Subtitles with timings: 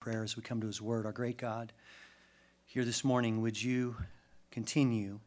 [0.00, 1.04] prayer as we come to his word.
[1.04, 1.74] Our great God,
[2.64, 3.96] here this morning, would you
[4.50, 5.20] continue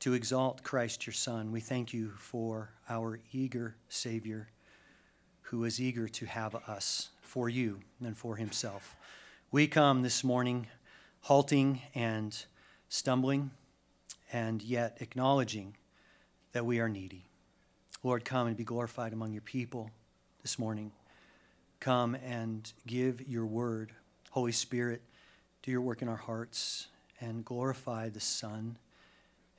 [0.00, 1.50] to exalt Christ your Son?
[1.50, 4.50] We thank you for our eager Savior
[5.40, 8.94] who is eager to have us for you and for himself.
[9.50, 10.66] We come this morning
[11.22, 12.44] halting and
[12.90, 13.52] stumbling
[14.30, 15.78] and yet acknowledging
[16.52, 17.24] that we are needy.
[18.02, 19.90] Lord, come and be glorified among your people
[20.42, 20.92] this morning
[21.84, 23.92] come and give your word.
[24.30, 25.02] Holy Spirit,
[25.62, 26.86] do your work in our hearts
[27.20, 28.78] and glorify the Son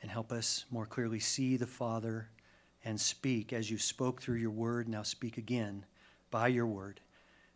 [0.02, 2.28] and help us more clearly see the Father
[2.84, 4.90] and speak as you spoke through your word.
[4.90, 5.86] Now speak again
[6.32, 7.00] by your word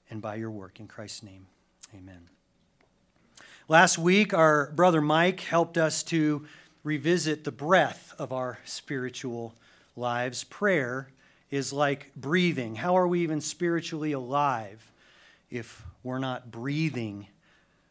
[0.07, 0.79] and by your work.
[0.79, 1.47] In Christ's name,
[1.95, 2.29] amen.
[3.67, 6.45] Last week, our brother Mike helped us to
[6.83, 9.55] revisit the breadth of our spiritual
[9.95, 10.43] lives.
[10.43, 11.09] Prayer
[11.51, 12.75] is like breathing.
[12.75, 14.91] How are we even spiritually alive
[15.49, 17.27] if we're not breathing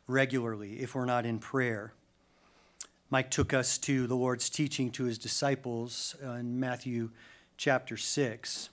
[0.06, 1.92] regularly, if we're not in prayer?
[3.10, 7.10] Mike took us to the Lord's teaching to his disciples in Matthew
[7.56, 8.68] chapter 6.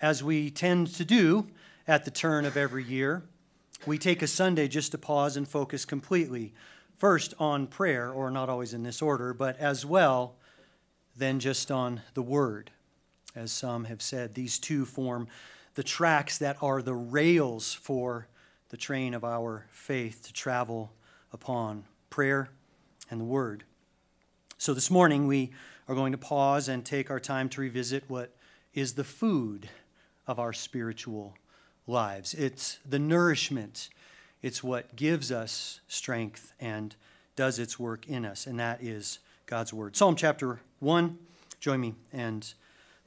[0.00, 1.48] As we tend to do
[1.86, 3.22] at the turn of every year,
[3.84, 6.52] we take a Sunday just to pause and focus completely.
[6.96, 10.36] First on prayer, or not always in this order, but as well,
[11.16, 12.70] then just on the Word
[13.34, 14.34] as some have said.
[14.34, 15.28] These two form
[15.74, 18.26] the tracks that are the rails for
[18.68, 20.92] the train of our faith to travel
[21.32, 22.48] upon prayer
[23.10, 23.64] and the Word.
[24.58, 25.50] So this morning we
[25.88, 28.34] are going to pause and take our time to revisit what
[28.74, 29.68] is the food
[30.26, 31.34] of our spiritual
[31.86, 32.34] lives.
[32.34, 33.88] It's the nourishment,
[34.40, 36.94] it's what gives us strength and
[37.34, 39.96] does its work in us, and that is God's Word.
[39.96, 41.18] Psalm chapter 1,
[41.60, 42.52] join me and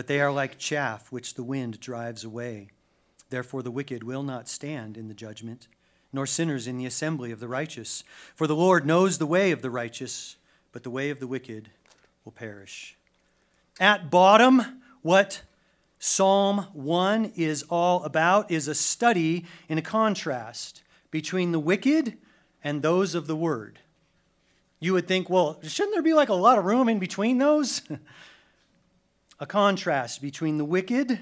[0.00, 2.70] but they are like chaff which the wind drives away.
[3.28, 5.68] Therefore, the wicked will not stand in the judgment,
[6.10, 8.02] nor sinners in the assembly of the righteous.
[8.34, 10.36] For the Lord knows the way of the righteous,
[10.72, 11.68] but the way of the wicked
[12.24, 12.96] will perish.
[13.78, 15.42] At bottom, what
[15.98, 22.16] Psalm 1 is all about is a study in a contrast between the wicked
[22.64, 23.80] and those of the word.
[24.80, 27.82] You would think, well, shouldn't there be like a lot of room in between those?
[29.40, 31.18] a contrast between the wicked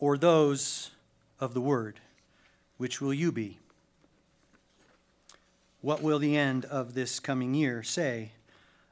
[0.00, 0.90] or those
[1.38, 2.00] of the word.
[2.76, 3.60] Which will you be?
[5.80, 8.32] What will the end of this coming year say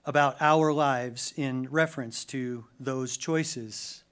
[0.06, 4.04] about our lives in reference to those choices?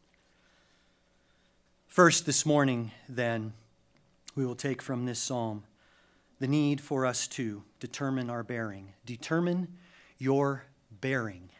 [1.86, 3.52] First, this morning, then,
[4.34, 5.62] we will take from this psalm
[6.40, 8.94] the need for us to determine our bearing.
[9.04, 9.68] Determine
[10.18, 10.64] your
[11.00, 11.50] bearing.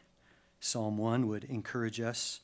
[0.60, 2.41] Psalm 1 would encourage us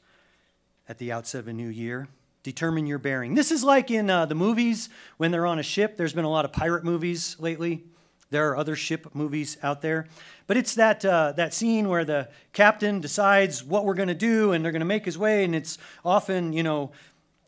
[0.88, 2.09] at the outset of a new year.
[2.43, 3.34] Determine your bearing.
[3.34, 4.88] This is like in uh, the movies
[5.19, 5.97] when they're on a ship.
[5.97, 7.84] There's been a lot of pirate movies lately.
[8.31, 10.06] There are other ship movies out there.
[10.47, 14.53] But it's that, uh, that scene where the captain decides what we're going to do
[14.53, 16.93] and they're going to make his way, and it's often, you know,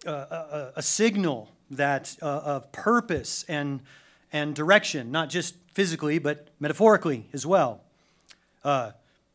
[0.07, 3.81] uh, a, a, signal that uh, of purpose and,
[4.33, 7.81] and direction, not just physically, but metaphorically as well.
[8.63, 8.93] Uh,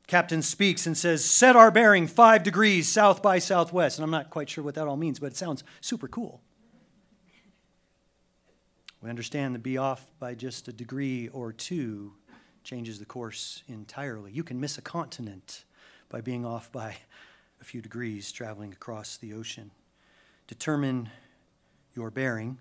[0.07, 3.97] captain speaks and says, Set our bearing five degrees south by southwest.
[3.97, 6.41] And I'm not quite sure what that all means, but it sounds super cool.
[9.01, 12.13] We understand that be off by just a degree or two
[12.63, 14.31] changes the course entirely.
[14.31, 15.65] You can miss a continent
[16.07, 16.95] by being off by
[17.59, 19.71] a few degrees traveling across the ocean.
[20.47, 21.09] Determine
[21.95, 22.57] your bearing.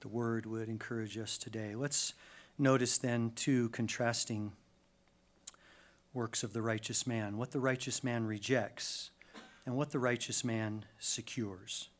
[0.00, 1.74] The word would encourage us today.
[1.74, 2.14] Let's
[2.56, 4.52] notice then two contrasting
[6.18, 9.10] works of the righteous man, what the righteous man rejects,
[9.64, 11.90] and what the righteous man secures.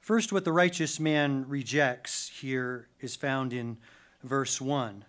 [0.00, 3.76] First, what the righteous man rejects here is found in
[4.24, 5.04] verse 1.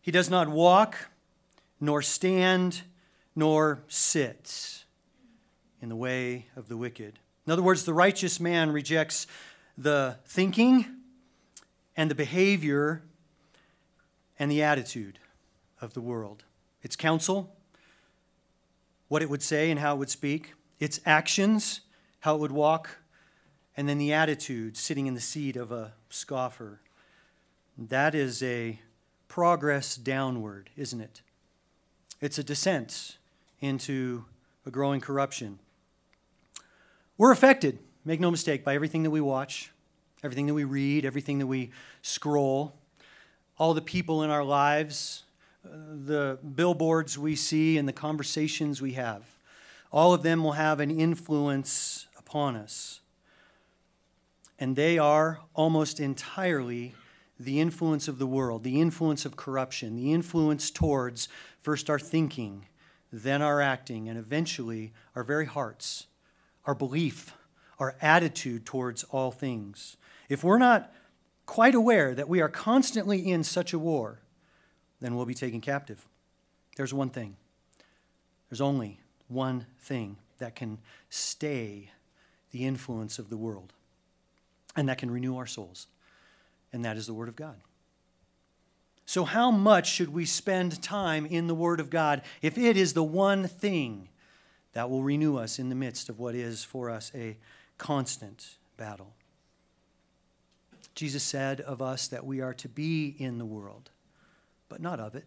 [0.00, 1.10] He does not walk,
[1.80, 2.82] nor stand,
[3.36, 4.82] nor sit
[5.80, 7.20] in the way of the wicked.
[7.46, 9.28] In other words, the righteous man rejects
[9.78, 10.84] the thinking
[11.96, 13.04] and the behavior
[14.36, 15.20] and the attitude
[15.80, 16.42] of the world
[16.82, 17.54] its counsel,
[19.08, 21.80] what it would say and how it would speak, its actions,
[22.20, 22.98] how it would walk,
[23.76, 26.80] and then the attitude sitting in the seat of a scoffer.
[27.78, 28.78] That is a
[29.28, 31.22] progress downward, isn't it?
[32.20, 33.16] It's a descent
[33.60, 34.24] into
[34.66, 35.58] a growing corruption.
[37.16, 39.70] We're affected, make no mistake, by everything that we watch,
[40.22, 41.70] everything that we read, everything that we
[42.02, 42.74] scroll,
[43.58, 45.24] all the people in our lives,
[45.64, 49.22] the billboards we see, and the conversations we have.
[49.92, 53.00] All of them will have an influence upon us.
[54.58, 56.94] And they are almost entirely
[57.38, 61.28] the influence of the world, the influence of corruption, the influence towards
[61.60, 62.66] first our thinking,
[63.12, 66.06] then our acting, and eventually our very hearts,
[66.64, 67.34] our belief,
[67.78, 69.96] our attitude towards all things.
[70.28, 70.92] If we're not
[71.44, 74.21] quite aware that we are constantly in such a war,
[75.02, 76.06] then we'll be taken captive.
[76.76, 77.36] There's one thing.
[78.48, 80.78] There's only one thing that can
[81.10, 81.90] stay
[82.50, 83.72] the influence of the world
[84.76, 85.86] and that can renew our souls,
[86.72, 87.56] and that is the Word of God.
[89.04, 92.94] So, how much should we spend time in the Word of God if it is
[92.94, 94.08] the one thing
[94.72, 97.36] that will renew us in the midst of what is for us a
[97.76, 99.12] constant battle?
[100.94, 103.90] Jesus said of us that we are to be in the world,
[104.72, 105.26] but not of it.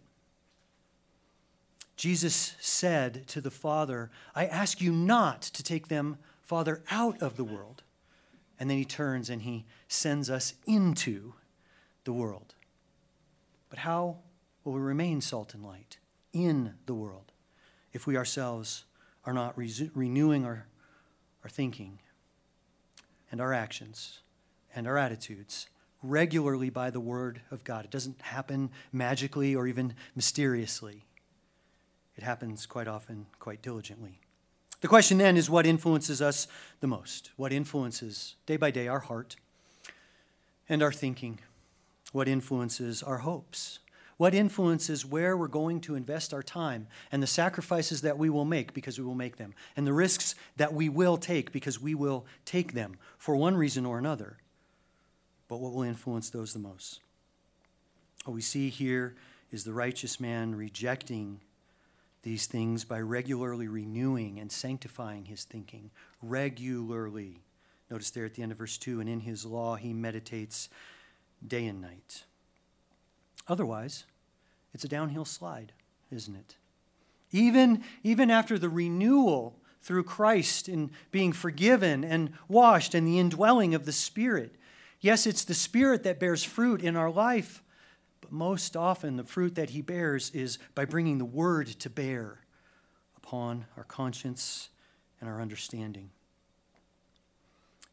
[1.95, 7.37] Jesus said to the Father, I ask you not to take them, Father, out of
[7.37, 7.83] the world.
[8.59, 11.33] And then he turns and he sends us into
[12.05, 12.55] the world.
[13.69, 14.17] But how
[14.63, 15.99] will we remain salt and light
[16.33, 17.31] in the world
[17.93, 18.85] if we ourselves
[19.25, 20.65] are not re- renewing our,
[21.43, 21.99] our thinking
[23.31, 24.21] and our actions
[24.75, 25.67] and our attitudes
[26.09, 27.85] regularly by the Word of God?
[27.85, 31.05] It doesn't happen magically or even mysteriously,
[32.15, 34.19] it happens quite often, quite diligently.
[34.81, 36.47] The question then is what influences us
[36.79, 37.31] the most?
[37.37, 39.35] What influences day by day our heart
[40.69, 41.39] and our thinking?
[42.11, 43.79] What influences our hopes?
[44.17, 48.45] What influences where we're going to invest our time and the sacrifices that we will
[48.45, 51.95] make because we will make them, and the risks that we will take because we
[51.95, 54.37] will take them for one reason or another?
[55.47, 56.99] But what will influence those the most?
[58.25, 59.15] What we see here
[59.51, 61.39] is the righteous man rejecting
[62.23, 65.91] these things by regularly renewing and sanctifying his thinking.
[66.23, 67.39] Regularly.
[67.91, 70.69] Notice there at the end of verse 2 and in his law he meditates
[71.47, 72.23] day and night.
[73.47, 74.05] Otherwise,
[74.73, 75.71] it's a downhill slide,
[76.11, 76.55] isn't it?
[77.31, 83.75] Even, even after the renewal through Christ in being forgiven and washed and the indwelling
[83.75, 84.55] of the Spirit.
[85.01, 87.61] Yes, it's the Spirit that bears fruit in our life,
[88.21, 92.39] but most often, the fruit that he bears is by bringing the word to bear
[93.17, 94.69] upon our conscience
[95.19, 96.09] and our understanding.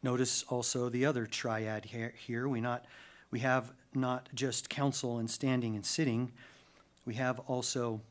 [0.01, 2.47] Notice also the other triad here.
[2.47, 2.85] We, not,
[3.31, 6.31] we have not just counsel and standing and sitting,
[7.05, 8.01] we have also,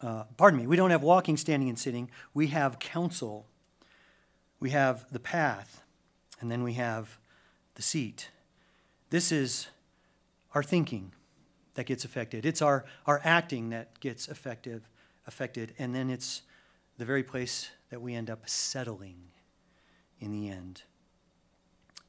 [0.00, 2.10] uh, pardon me, we don't have walking, standing, and sitting.
[2.34, 3.46] We have counsel,
[4.60, 5.82] we have the path,
[6.40, 7.18] and then we have
[7.76, 8.30] the seat.
[9.10, 9.68] This is
[10.54, 11.12] our thinking
[11.74, 12.44] that gets affected.
[12.44, 14.88] It's our, our acting that gets effective,
[15.26, 15.74] affected.
[15.78, 16.42] And then it's
[16.98, 19.16] the very place that we end up settling
[20.18, 20.82] in the end.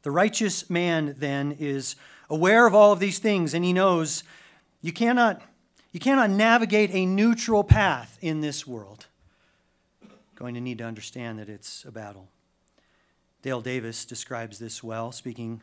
[0.03, 1.95] The righteous man then is
[2.29, 4.23] aware of all of these things and he knows
[4.81, 5.41] you cannot,
[5.91, 9.07] you cannot navigate a neutral path in this world.
[10.35, 12.29] Going to need to understand that it's a battle.
[13.47, 15.61] Dale Davis describes this well, speaking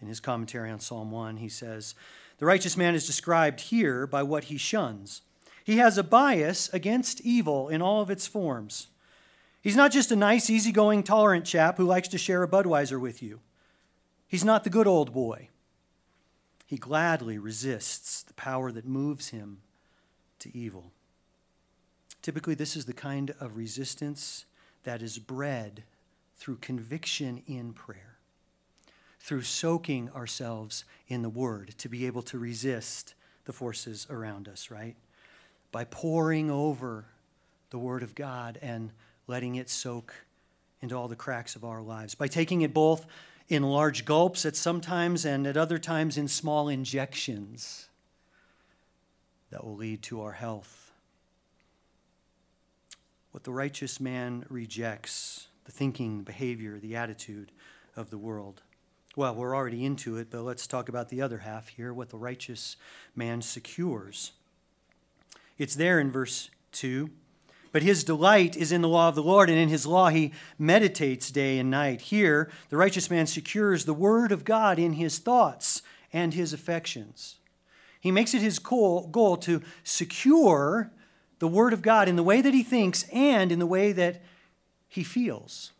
[0.00, 1.36] in his commentary on Psalm 1.
[1.36, 1.94] He says,
[2.38, 5.22] the righteous man is described here by what he shuns.
[5.62, 8.88] He has a bias against evil in all of its forms.
[9.62, 13.22] He's not just a nice, easygoing, tolerant chap who likes to share a Budweiser with
[13.22, 13.38] you.
[14.26, 15.48] He's not the good old boy.
[16.66, 19.58] He gladly resists the power that moves him
[20.40, 20.90] to evil.
[22.20, 24.44] Typically, this is the kind of resistance
[24.82, 25.84] that is bred
[26.42, 28.16] through conviction in prayer
[29.20, 34.68] through soaking ourselves in the Word to be able to resist the forces around us,
[34.68, 34.96] right?
[35.70, 37.04] By pouring over
[37.70, 38.90] the Word of God and
[39.28, 40.12] letting it soak
[40.80, 42.16] into all the cracks of our lives.
[42.16, 43.06] By taking it both
[43.48, 47.86] in large gulps at some times and at other times in small injections
[49.50, 50.90] that will lead to our health.
[53.30, 57.52] What the righteous man rejects, the thinking, the behavior, the attitude
[57.96, 58.62] of the world.
[59.16, 62.16] Well, we're already into it, but let's talk about the other half here what the
[62.16, 62.76] righteous
[63.14, 64.32] man secures.
[65.58, 67.10] It's there in verse 2.
[67.72, 70.32] But his delight is in the law of the Lord, and in his law he
[70.58, 72.02] meditates day and night.
[72.02, 75.80] Here, the righteous man secures the word of God in his thoughts
[76.12, 77.36] and his affections.
[78.02, 80.90] He makes it his goal, goal to secure
[81.38, 84.22] the Word of God in the way that he thinks and in the way that
[84.92, 85.72] he feels.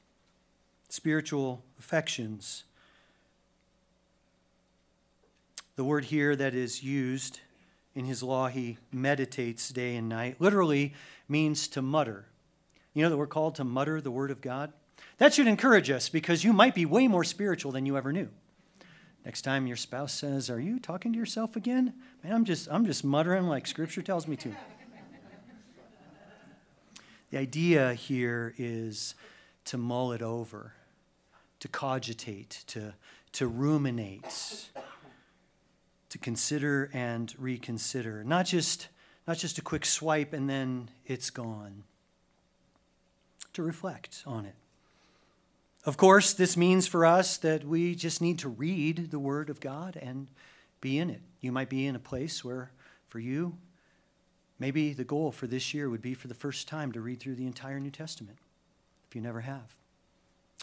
[0.89, 2.65] Spiritual affections.
[5.77, 7.41] The word here that is used
[7.95, 10.95] in his law, he meditates day and night, literally
[11.29, 12.25] means to mutter.
[12.95, 14.73] You know that we're called to mutter the word of God?
[15.19, 18.31] That should encourage us because you might be way more spiritual than you ever knew.
[19.27, 21.93] Next time your spouse says, "Are you talking to yourself again?"
[22.25, 24.57] Man, I'm just I'm just muttering like scripture tells me to.
[27.33, 29.15] The idea here is
[29.65, 30.75] to mull it over,
[31.61, 32.93] to cogitate, to,
[33.33, 34.69] to ruminate,
[36.11, 38.23] to consider and reconsider.
[38.23, 38.89] Not just,
[39.27, 41.85] not just a quick swipe and then it's gone.
[43.55, 44.55] To reflect on it.
[45.87, 49.59] Of course, this means for us that we just need to read the Word of
[49.59, 50.27] God and
[50.83, 51.23] be in it.
[51.41, 52.73] You might be in a place where,
[53.09, 53.57] for you,
[54.63, 57.35] Maybe the goal for this year would be for the first time to read through
[57.35, 58.39] the entire New Testament,
[59.09, 59.75] if you never have,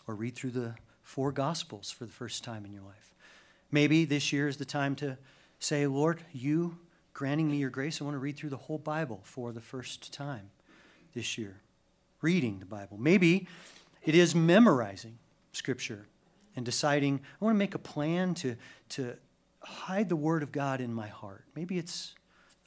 [0.07, 3.13] or read through the four Gospels for the first time in your life.
[3.71, 5.17] Maybe this year is the time to
[5.59, 6.77] say, Lord, you
[7.11, 10.13] granting me your grace, I want to read through the whole Bible for the first
[10.13, 10.49] time
[11.13, 11.59] this year.
[12.21, 12.97] Reading the Bible.
[12.97, 13.49] Maybe
[14.05, 15.17] it is memorizing
[15.51, 16.07] Scripture
[16.55, 18.55] and deciding, I want to make a plan to,
[18.91, 19.17] to
[19.59, 21.43] hide the Word of God in my heart.
[21.53, 22.15] Maybe it's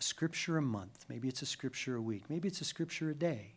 [0.03, 1.05] scripture a month.
[1.09, 2.25] Maybe it's a scripture a week.
[2.29, 3.55] Maybe it's a scripture a day.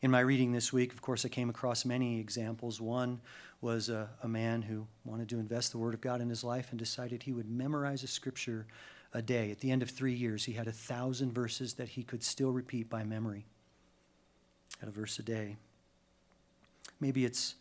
[0.00, 2.80] In my reading this week, of course, I came across many examples.
[2.80, 3.20] One
[3.60, 6.68] was a, a, man who wanted to invest the Word of God in his life
[6.70, 8.66] and decided he would memorize a scripture
[9.14, 9.52] a day.
[9.52, 12.50] At the end of three years, he had a thousand verses that he could still
[12.50, 13.46] repeat by memory
[14.82, 15.56] at a verse a day.
[17.00, 17.54] Maybe it's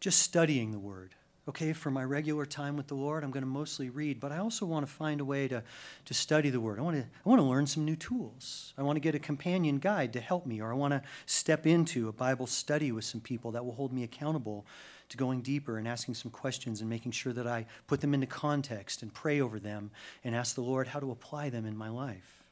[0.00, 1.14] just studying the Word
[1.48, 4.38] okay, for my regular time with the Lord, I'm going to mostly read, but I
[4.38, 5.62] also want to find a way to,
[6.04, 6.80] to study the Word.
[6.80, 8.74] I want to, I want to learn some new tools.
[8.76, 11.66] I want to get a companion guide to help me, or I want to step
[11.66, 14.66] into a Bible study with some people that will hold me accountable
[15.08, 18.26] to going deeper and asking some questions and making sure that I put them into
[18.26, 19.92] context and pray over them
[20.24, 22.42] and ask the Lord how to apply them in my life.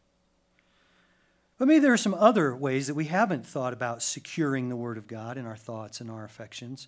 [1.59, 4.99] But maybe there are some other ways that we haven't thought about securing the Word
[4.99, 6.87] of God in our thoughts and our affections.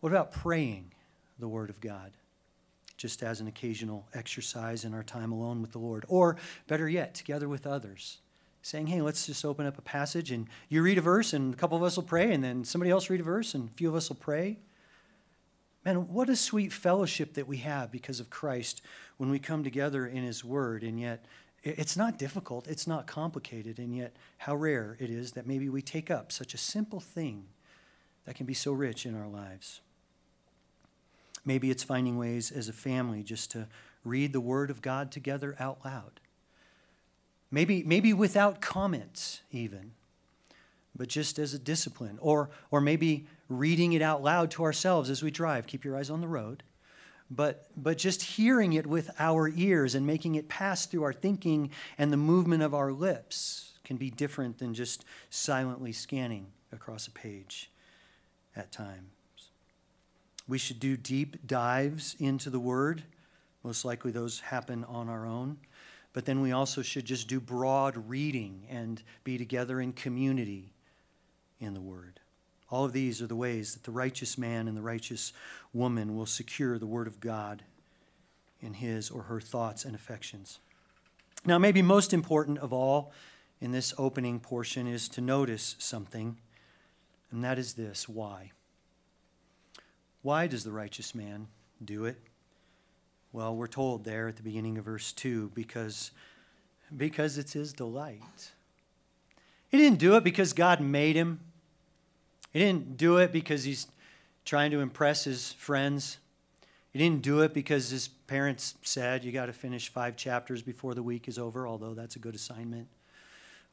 [0.00, 0.92] What about praying?
[1.38, 2.12] The Word of God,
[2.96, 6.04] just as an occasional exercise in our time alone with the Lord.
[6.08, 8.18] Or, better yet, together with others,
[8.62, 11.56] saying, hey, let's just open up a passage and you read a verse and a
[11.56, 13.88] couple of us will pray, and then somebody else read a verse and a few
[13.88, 14.58] of us will pray.
[15.84, 18.82] Man, what a sweet fellowship that we have because of Christ
[19.18, 21.26] when we come together in His Word, and yet
[21.62, 25.82] it's not difficult, it's not complicated, and yet how rare it is that maybe we
[25.82, 27.44] take up such a simple thing
[28.24, 29.80] that can be so rich in our lives.
[31.46, 33.68] Maybe it's finding ways as a family just to
[34.04, 36.20] read the Word of God together out loud.
[37.50, 39.92] Maybe, maybe without comments, even,
[40.94, 42.18] but just as a discipline.
[42.20, 45.68] Or, or maybe reading it out loud to ourselves as we drive.
[45.68, 46.64] Keep your eyes on the road.
[47.30, 51.70] But, but just hearing it with our ears and making it pass through our thinking
[51.98, 57.10] and the movement of our lips can be different than just silently scanning across a
[57.12, 57.70] page
[58.54, 59.15] at times.
[60.48, 63.02] We should do deep dives into the Word.
[63.62, 65.58] Most likely those happen on our own.
[66.12, 70.72] But then we also should just do broad reading and be together in community
[71.60, 72.20] in the Word.
[72.70, 75.32] All of these are the ways that the righteous man and the righteous
[75.72, 77.62] woman will secure the Word of God
[78.60, 80.58] in his or her thoughts and affections.
[81.44, 83.12] Now, maybe most important of all
[83.60, 86.38] in this opening portion is to notice something,
[87.30, 88.52] and that is this why?
[90.26, 91.46] Why does the righteous man
[91.84, 92.16] do it?
[93.32, 96.10] Well, we're told there at the beginning of verse 2 because,
[96.96, 98.50] because it's his delight.
[99.68, 101.38] He didn't do it because God made him,
[102.52, 103.86] he didn't do it because he's
[104.44, 106.18] trying to impress his friends.
[106.92, 110.94] He didn't do it because his parents said, You got to finish five chapters before
[110.94, 112.88] the week is over, although that's a good assignment.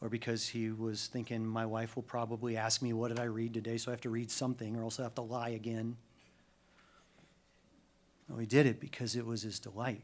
[0.02, 3.56] Or because he was thinking, My wife will probably ask me, What did I read
[3.56, 3.78] today?
[3.78, 5.98] So I have to read something, or else I have to lie again.
[8.30, 10.04] No, he did it because it was his delight.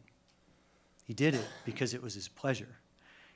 [1.05, 2.77] He did it because it was his pleasure.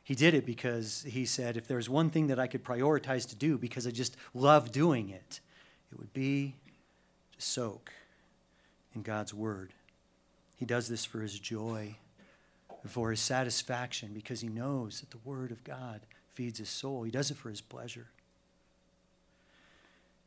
[0.04, 3.36] He did it because he said, if there's one thing that I could prioritize to
[3.36, 5.40] do because I just love doing it,
[5.92, 6.56] it would be
[7.38, 7.92] to soak
[8.94, 9.74] in God's word.
[10.58, 11.96] He does this for his joy,
[12.86, 16.02] for his satisfaction, because he knows that the word of God
[16.34, 17.04] feeds his soul.
[17.04, 18.08] He does it for his pleasure.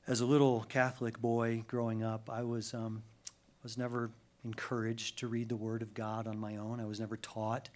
[0.07, 3.03] As a little Catholic boy growing up, I was, um,
[3.63, 4.11] was never
[4.47, 6.81] encouraged to read the Word of God on my own.
[6.81, 7.69] I was never taught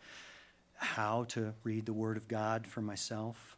[0.76, 3.56] how to read the Word of God for myself.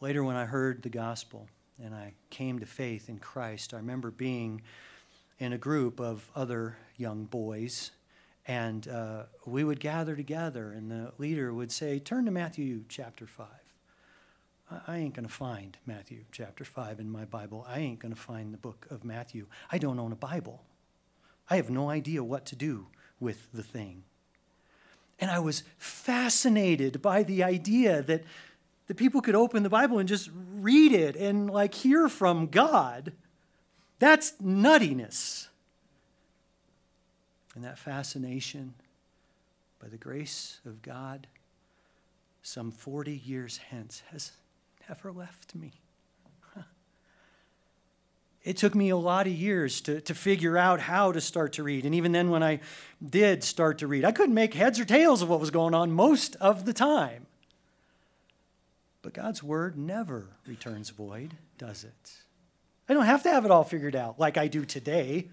[0.00, 1.48] Later, when I heard the gospel
[1.82, 4.62] and I came to faith in Christ, I remember being
[5.38, 7.90] in a group of other young boys,
[8.46, 13.26] and uh, we would gather together, and the leader would say, Turn to Matthew chapter
[13.26, 13.46] 5.
[14.86, 17.66] I ain't going to find Matthew chapter 5 in my Bible.
[17.68, 19.46] I ain't going to find the book of Matthew.
[19.70, 20.62] I don't own a Bible.
[21.50, 22.86] I have no idea what to do
[23.20, 24.04] with the thing.
[25.20, 28.24] And I was fascinated by the idea that
[28.86, 33.12] the people could open the Bible and just read it and like hear from God.
[33.98, 35.48] That's nuttiness.
[37.54, 38.74] And that fascination,
[39.80, 41.26] by the grace of God,
[42.42, 44.32] some 40 years hence, has
[44.88, 45.72] never left me.
[48.48, 51.62] It took me a lot of years to, to figure out how to start to
[51.62, 51.84] read.
[51.84, 52.60] And even then, when I
[53.06, 55.92] did start to read, I couldn't make heads or tails of what was going on
[55.92, 57.26] most of the time.
[59.02, 62.12] But God's word never returns void, does it?
[62.88, 65.28] I don't have to have it all figured out like I do today.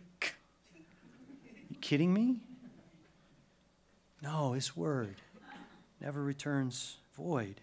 [1.70, 2.42] You kidding me?
[4.22, 5.16] No, His word
[6.02, 7.62] never returns void.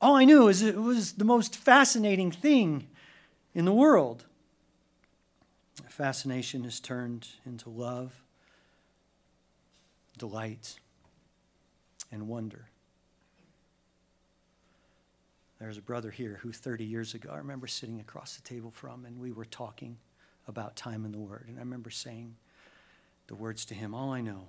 [0.00, 2.86] All I knew is it was the most fascinating thing
[3.54, 4.24] in the world.
[5.88, 8.12] Fascination is turned into love,
[10.18, 10.76] delight,
[12.10, 12.66] and wonder.
[15.60, 19.04] There's a brother here who 30 years ago, I remember sitting across the table from,
[19.04, 19.96] and we were talking
[20.48, 21.46] about time in the Word.
[21.48, 22.34] And I remember saying
[23.28, 24.48] the words to him All I know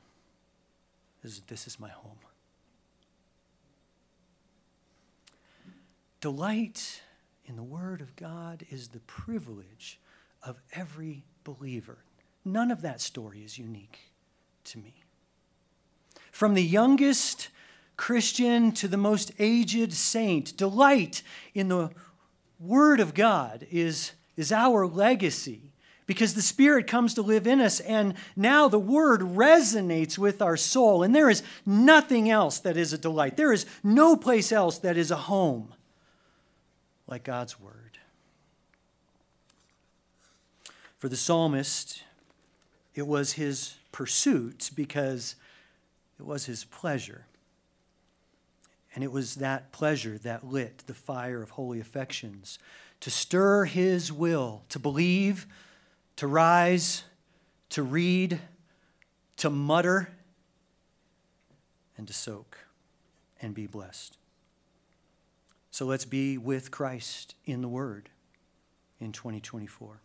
[1.23, 2.17] is that this is my home.
[6.21, 7.01] Delight
[7.47, 9.99] in the Word of God is the privilege
[10.43, 11.99] of every believer.
[12.43, 14.11] None of that story is unique
[14.65, 15.03] to me.
[16.31, 17.49] From the youngest
[17.97, 21.23] Christian to the most aged saint, delight
[21.53, 21.91] in the
[22.59, 25.71] Word of God is, is our legacy
[26.07, 30.55] because the Spirit comes to live in us, and now the Word resonates with our
[30.55, 33.37] soul, and there is nothing else that is a delight.
[33.37, 35.73] There is no place else that is a home
[37.07, 37.99] like God's Word.
[40.97, 42.03] For the psalmist,
[42.95, 45.35] it was his pursuit because
[46.19, 47.25] it was his pleasure.
[48.95, 52.57] And it was that pleasure that lit the fire of holy affections
[53.01, 55.45] to stir his will, to believe,
[56.15, 57.03] to rise,
[57.69, 58.39] to read,
[59.37, 60.09] to mutter,
[61.97, 62.57] and to soak
[63.41, 64.17] and be blessed.
[65.75, 68.07] So let's be with Christ in the Word
[69.01, 69.99] in 2024.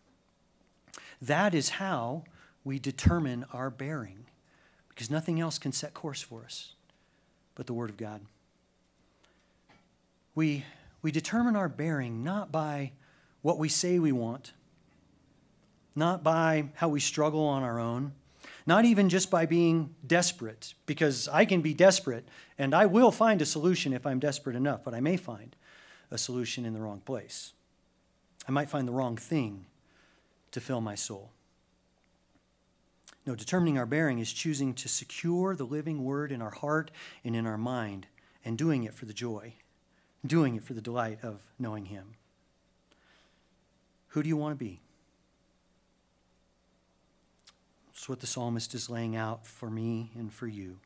[1.21, 2.25] That is how
[2.65, 4.25] we determine our bearing,
[4.89, 6.73] because nothing else can set course for us
[7.55, 8.19] but the Word of God.
[10.35, 10.65] We,
[11.01, 12.91] we determine our bearing not by
[13.41, 14.51] what we say we want,
[15.95, 18.11] not by how we struggle on our own,
[18.67, 23.41] not even just by being desperate, because I can be desperate and I will find
[23.41, 25.55] a solution if I'm desperate enough, but I may find
[26.11, 27.53] a solution in the wrong place.
[28.47, 29.65] I might find the wrong thing
[30.51, 31.31] to fill my soul.
[33.25, 36.91] No, determining our bearing is choosing to secure the living word in our heart
[37.23, 38.07] and in our mind
[38.43, 39.53] and doing it for the joy,
[40.25, 42.15] doing it for the delight of knowing Him.
[44.09, 44.81] Who do you want to be?
[47.87, 50.79] That's what the psalmist is laying out for me and for you.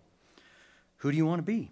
[0.98, 1.72] Who do you want to be?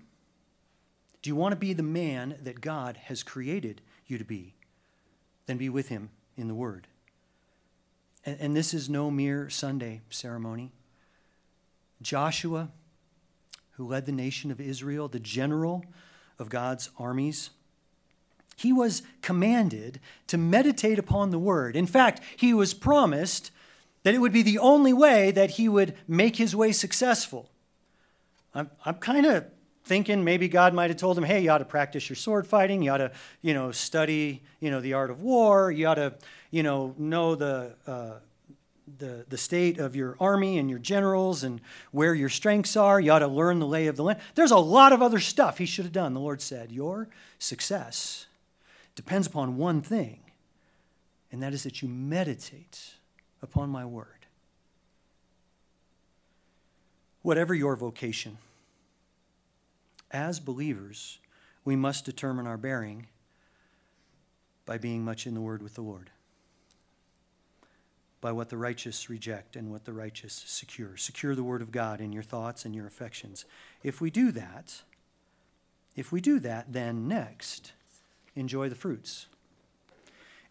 [1.24, 4.54] Do you want to be the man that God has created you to be?
[5.48, 6.86] Then be with him in the Word.
[8.26, 10.72] And, and this is no mere Sunday ceremony.
[12.02, 12.70] Joshua,
[13.72, 15.86] who led the nation of Israel, the general
[16.38, 17.52] of God's armies,
[18.58, 21.78] he was commanded to meditate upon the Word.
[21.78, 23.50] In fact, he was promised
[24.04, 27.50] that it would be the only way that he would make his way successful.
[28.54, 29.46] I'm, I'm kind of
[29.84, 32.82] thinking maybe God might have told him, hey, you ought to practice your sword fighting.
[32.82, 35.72] You ought to, you know, study, you know, the art of war.
[35.72, 36.14] You ought to,
[36.52, 38.14] you know, know the, uh,
[38.98, 43.00] the, the state of your army and your generals and where your strengths are.
[43.00, 44.20] You ought to learn the lay of the land.
[44.36, 46.14] There's a lot of other stuff he should have done.
[46.14, 48.28] The Lord said, your success
[48.96, 50.20] depends upon one thing,
[51.32, 52.94] and that is that you meditate
[53.42, 54.08] upon my word.
[57.22, 58.38] Whatever your vocation,
[60.14, 61.20] as believers,
[61.66, 63.08] we must determine our bearing
[64.66, 66.12] by being much in the Word with the Lord.
[68.24, 70.96] by what the righteous reject and what the righteous secure.
[70.96, 73.44] Secure the Word of God in your thoughts and your affections.
[73.84, 74.82] If we do that,
[75.98, 77.74] if we do that, then next,
[78.34, 79.28] enjoy the fruits.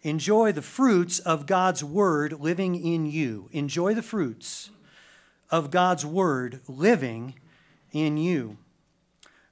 [0.02, 3.48] Enjoy the fruits of God's Word living in you.
[3.52, 4.68] Enjoy the fruits
[5.50, 7.36] of God's Word living
[7.90, 8.58] in you.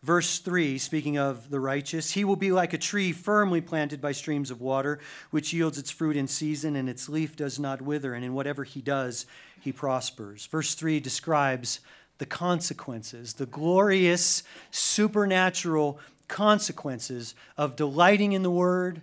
[0.03, 4.13] Verse 3, speaking of the righteous, he will be like a tree firmly planted by
[4.13, 4.99] streams of water,
[5.31, 8.65] which yields its fruit in season, and its leaf does not wither, and in whatever
[8.65, 9.27] he does,
[9.61, 10.47] he prospers.
[10.47, 11.81] Verse 3 describes
[12.17, 19.03] the consequences, the glorious supernatural consequences of delighting in the Word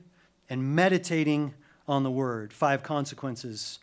[0.50, 1.54] and meditating
[1.88, 2.52] on the Word.
[2.52, 3.78] Five consequences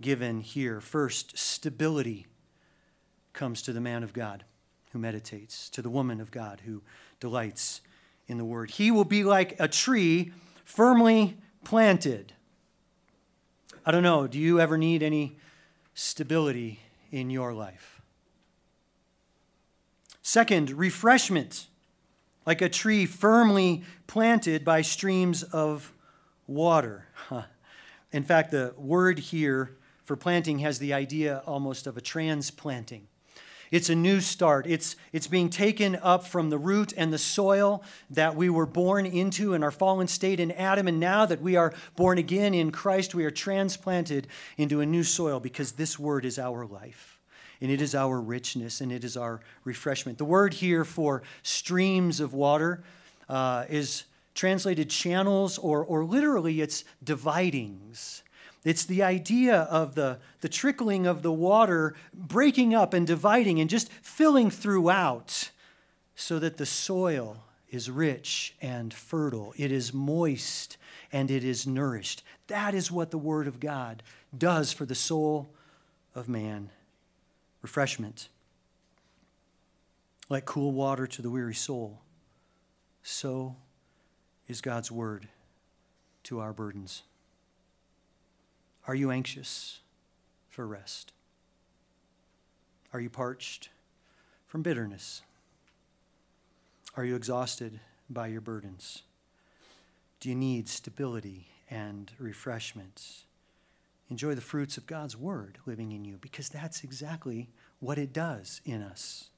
[0.00, 0.80] given here.
[0.80, 2.26] First, stability
[3.34, 4.44] comes to the man of God
[4.94, 6.80] who meditates, to the woman of God who
[7.18, 7.80] delights
[8.28, 8.70] in the word.
[8.70, 10.32] He will be like a tree
[10.64, 12.32] firmly planted.
[13.84, 15.36] I don't know, do you ever need any
[15.94, 16.78] stability
[17.10, 18.00] in your life?
[20.22, 21.66] Second, refreshment,
[22.46, 25.92] like a tree firmly planted by streams of
[26.46, 27.08] water.
[28.12, 33.08] In fact, the word here for planting has the idea almost of a transplanting.
[33.74, 34.68] It's a new start.
[34.68, 39.04] It's, it's being taken up from the root and the soil that we were born
[39.04, 40.86] into in our fallen state in Adam.
[40.86, 45.02] And now that we are born again in Christ, we are transplanted into a new
[45.02, 47.18] soil because this word is our life.
[47.60, 50.18] And it is our richness and it is our refreshment.
[50.18, 52.84] The word here for streams of water
[53.28, 54.04] uh, is
[54.36, 58.22] translated channels, or, or literally it's dividings.
[58.64, 63.68] It's the idea of the, the trickling of the water breaking up and dividing and
[63.68, 65.50] just filling throughout
[66.16, 69.52] so that the soil is rich and fertile.
[69.58, 70.78] It is moist
[71.12, 72.24] and it is nourished.
[72.46, 74.02] That is what the Word of God
[74.36, 75.48] does for the soul
[76.14, 76.70] of man.
[77.60, 78.28] Refreshment.
[80.28, 82.00] Like cool water to the weary soul,
[83.02, 83.56] so
[84.48, 85.28] is God's Word
[86.24, 87.02] to our burdens.
[88.86, 89.80] Are you anxious
[90.50, 91.12] for rest?
[92.92, 93.70] Are you parched
[94.46, 95.22] from bitterness?
[96.96, 99.02] Are you exhausted by your burdens?
[100.20, 103.24] Do you need stability and refreshment?
[104.10, 107.48] Enjoy the fruits of God's word living in you because that's exactly
[107.80, 109.30] what it does in us.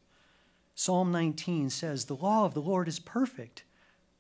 [0.75, 3.65] Psalm 19 says, The law of the Lord is perfect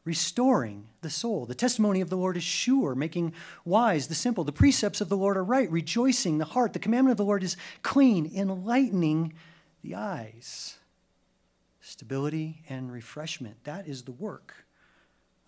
[0.06, 1.44] restoring the soul.
[1.44, 4.44] The testimony of the Lord is sure, making wise the simple.
[4.44, 6.72] The precepts of the Lord are right, rejoicing the heart.
[6.72, 9.34] The commandment of the Lord is clean, enlightening
[9.82, 10.76] the eyes.
[11.80, 13.64] Stability and refreshment.
[13.64, 14.64] That is the work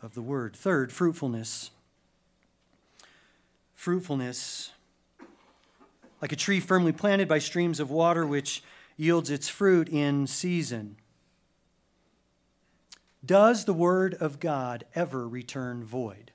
[0.03, 0.57] of the word.
[0.57, 1.71] Third, fruitfulness.
[3.75, 4.73] Fruitfulness,
[6.21, 8.64] like a tree firmly planted by streams of water, which
[8.97, 10.97] yields its fruit in season.
[13.24, 16.33] Does the word of God ever return void?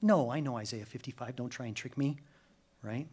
[0.00, 1.36] No, I know Isaiah 55.
[1.36, 2.18] Don't try and trick me,
[2.82, 3.08] right?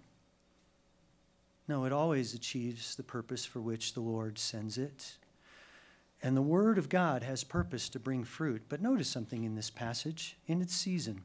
[1.68, 5.18] No, it always achieves the purpose for which the Lord sends it.
[6.22, 8.64] And the Word of God has purpose to bring fruit.
[8.70, 11.22] But notice something in this passage in its season.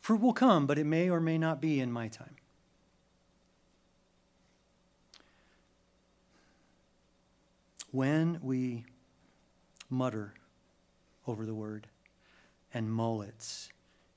[0.00, 2.36] Fruit will come, but it may or may not be in my time.
[7.90, 8.84] When we
[9.92, 10.34] mutter
[11.26, 11.86] over the word
[12.74, 13.68] and mullets,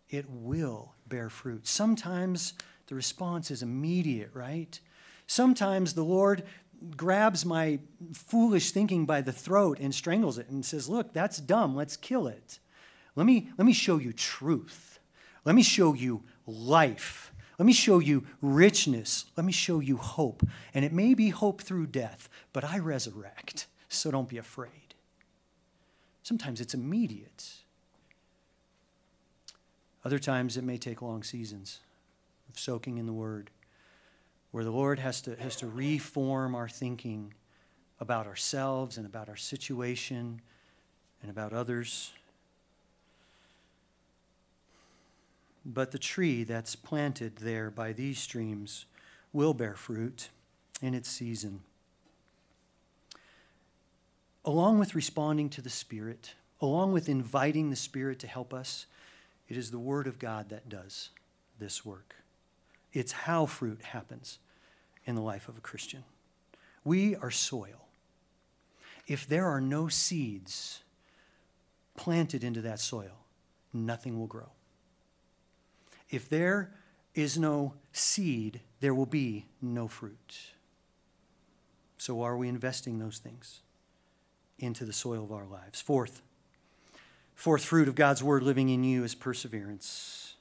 [0.10, 1.68] it will bear fruit.
[1.68, 2.54] Sometimes
[2.88, 4.80] the response is immediate, right?
[5.28, 6.44] Sometimes the Lord
[6.96, 7.80] grabs my
[8.14, 11.76] foolish thinking by the throat and strangles it and says, Look, that's dumb.
[11.76, 12.60] Let's kill it.
[13.16, 15.00] Let me, let me show you truth.
[15.46, 17.34] Let me show you life.
[17.58, 19.26] Let me show you richness.
[19.38, 20.44] Let me show you hope.
[20.74, 23.68] And it may be hope through death, but I resurrect.
[23.88, 24.85] So don't be afraid.
[26.26, 27.52] Sometimes it's immediate.
[30.04, 31.82] Other times it may take long seasons
[32.50, 33.52] of soaking in the Word,
[34.50, 37.32] where the Lord has to, has to reform our thinking
[38.00, 40.42] about ourselves and about our situation
[41.22, 42.12] and about others.
[45.64, 48.88] But the tree that's planted there by these streams
[49.32, 50.30] will bear fruit
[50.82, 51.62] in its season
[54.46, 58.86] along with responding to the Spirit, along with inviting the Spirit to help us,
[59.50, 61.10] it is the Word of God that does
[61.60, 62.16] this work.
[62.94, 64.38] It's how fruit happens
[65.06, 66.04] in the life of a Christian.
[66.84, 67.88] We are soil.
[69.08, 70.82] If there are no seeds
[71.98, 73.26] planted into that soil,
[73.74, 74.52] nothing will grow.
[76.10, 76.72] If there
[77.16, 80.52] is no seed, there will be no fruit.
[81.98, 83.62] So, are we investing those things
[84.60, 85.82] into the soil of our lives?
[85.82, 86.22] Fourth,
[87.34, 90.36] fourth fruit of God's word living in you is perseverance,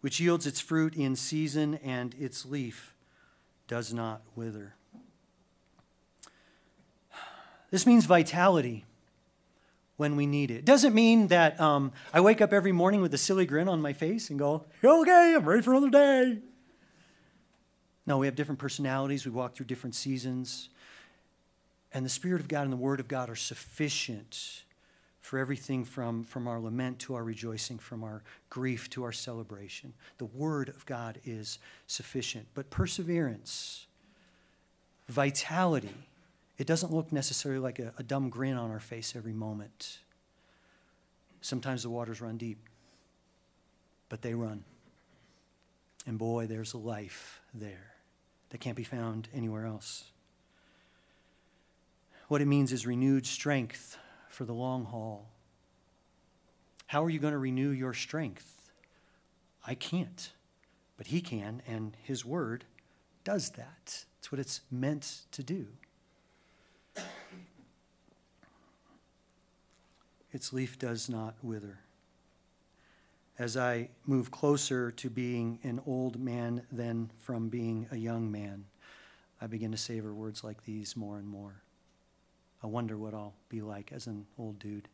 [0.00, 2.94] which yields its fruit in season and its leaf
[3.66, 4.74] does not wither.
[7.70, 8.84] This means vitality
[9.98, 10.58] when we need it.
[10.58, 13.82] It Doesn't mean that um, I wake up every morning with a silly grin on
[13.82, 16.38] my face and go, okay, I'm ready for another day.
[18.06, 19.26] No, we have different personalities.
[19.26, 20.70] We walk through different seasons.
[21.92, 24.62] And the Spirit of God and the Word of God are sufficient
[25.20, 29.92] for everything from, from our lament to our rejoicing, from our grief to our celebration.
[30.18, 32.46] The Word of God is sufficient.
[32.54, 33.86] But perseverance,
[35.08, 35.94] vitality,
[36.56, 39.98] it doesn't look necessarily like a, a dumb grin on our face every moment.
[41.40, 42.58] Sometimes the waters run deep,
[44.08, 44.64] but they run.
[46.06, 47.92] And boy, there's a life there
[48.50, 50.04] that can't be found anywhere else.
[52.28, 55.30] What it means is renewed strength for the long haul.
[56.86, 58.70] How are you going to renew your strength?
[59.66, 60.32] I can't,
[60.98, 62.64] but He can, and His Word
[63.24, 64.04] does that.
[64.18, 65.66] It's what it's meant to do.
[70.32, 71.78] its leaf does not wither.
[73.38, 78.66] As I move closer to being an old man than from being a young man,
[79.40, 81.62] I begin to savor words like these more and more.
[82.62, 84.88] I wonder what I'll be like as an old dude.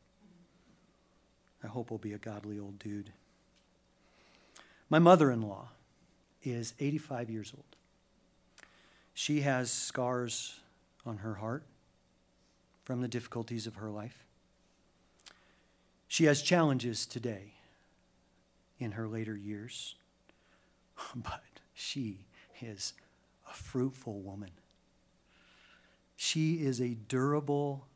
[1.62, 3.10] I hope I'll be a godly old dude.
[4.90, 5.68] My mother in law
[6.42, 7.64] is 85 years old.
[9.14, 10.60] She has scars
[11.06, 11.62] on her heart
[12.84, 14.24] from the difficulties of her life.
[16.06, 17.54] She has challenges today
[18.78, 19.94] in her later years,
[21.16, 22.26] but she
[22.60, 22.92] is
[23.48, 24.50] a fruitful woman.
[26.16, 27.86] She is a durable,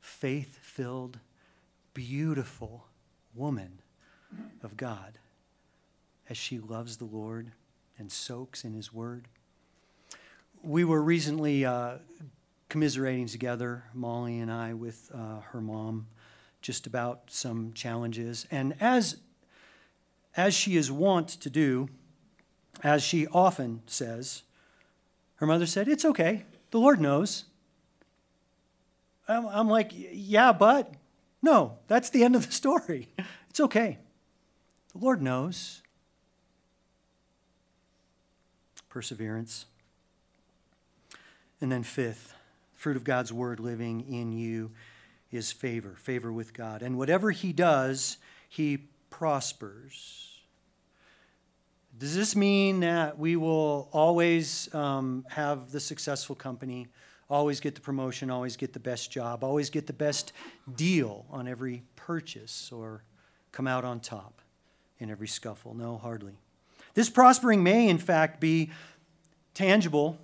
[0.00, 1.18] faith filled,
[1.92, 2.86] beautiful
[3.34, 3.80] woman
[4.62, 5.18] of God
[6.28, 7.52] as she loves the Lord
[7.98, 9.28] and soaks in His Word.
[10.62, 11.98] We were recently uh,
[12.68, 16.06] commiserating together, Molly and I, with uh, her mom,
[16.62, 18.46] just about some challenges.
[18.50, 19.18] And as,
[20.36, 21.88] as she is wont to do,
[22.82, 24.42] as she often says,
[25.36, 26.44] her mother said, It's okay.
[26.74, 27.44] The Lord knows.
[29.28, 30.92] I'm, I'm like, Yeah, but
[31.40, 33.10] no, that's the end of the story.
[33.48, 33.98] It's okay.
[34.92, 35.82] The Lord knows.
[38.88, 39.66] Perseverance.
[41.60, 42.34] And then, fifth,
[42.74, 44.72] fruit of God's word living in you
[45.30, 46.82] is favor, favor with God.
[46.82, 48.16] And whatever he does,
[48.48, 50.33] he prospers.
[51.96, 56.88] Does this mean that we will always um, have the successful company,
[57.30, 60.32] always get the promotion, always get the best job, always get the best
[60.74, 63.04] deal on every purchase, or
[63.52, 64.40] come out on top
[64.98, 65.72] in every scuffle?
[65.72, 66.32] No, hardly.
[66.94, 68.70] This prospering may, in fact, be
[69.52, 70.18] tangible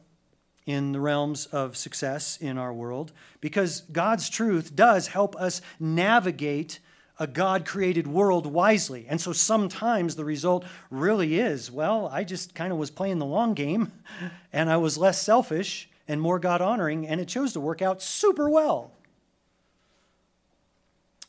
[0.66, 6.80] in the realms of success in our world because God's truth does help us navigate
[7.20, 9.06] a God created world wisely.
[9.08, 13.26] And so sometimes the result really is well, I just kind of was playing the
[13.26, 13.92] long game
[14.52, 18.02] and I was less selfish and more God honoring, and it chose to work out
[18.02, 18.90] super well.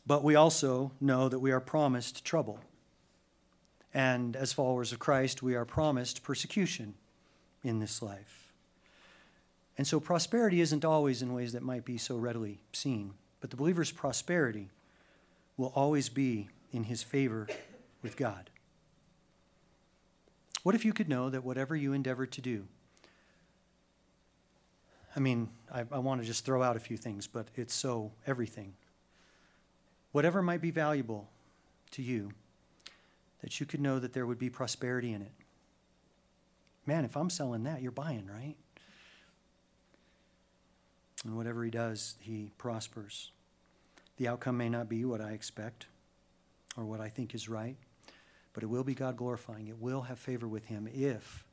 [0.08, 2.60] But we also know that we are promised trouble.
[3.94, 6.96] And as followers of Christ, we are promised persecution
[7.64, 8.52] in this life.
[9.78, 13.14] And so prosperity isn't always in ways that might be so readily seen.
[13.40, 14.70] But the believer's prosperity
[15.62, 17.48] will always be in his favor
[18.02, 18.50] with God.
[20.64, 22.68] What if you could know that whatever you endeavor to do,
[25.16, 28.12] I mean, I, I want to just throw out a few things, but it's so
[28.26, 28.74] everything.
[30.14, 31.30] Whatever might be valuable
[31.92, 32.32] to you,
[33.42, 35.32] that you could know that there would be prosperity in it.
[36.88, 38.56] Man, if I'm selling that, you're buying, right?
[41.24, 43.32] And whatever he does, he prospers.
[44.18, 45.88] The outcome may not be what I expect
[46.78, 47.76] or what I think is right,
[48.54, 49.68] but it will be God glorifying.
[49.68, 51.44] It will have favor with him if,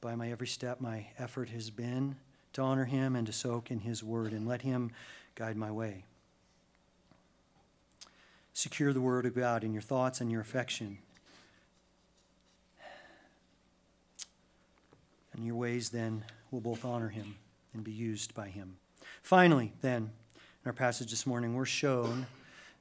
[0.00, 2.16] by my every step, my effort has been
[2.52, 4.90] to honor him and to soak in his word and let him
[5.34, 6.04] guide my way.
[8.54, 10.98] Secure the word of God in your thoughts and your affection.
[15.34, 17.36] And your ways then will both honor him
[17.74, 18.78] and be used by him.
[19.22, 20.12] Finally, then,
[20.66, 22.26] our passage this morning, we're shown